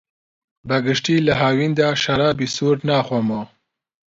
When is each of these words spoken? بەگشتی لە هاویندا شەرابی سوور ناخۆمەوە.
بەگشتی 0.69 1.23
لە 1.27 1.33
هاویندا 1.41 1.89
شەرابی 2.03 2.51
سوور 2.55 2.77
ناخۆمەوە. 2.89 3.43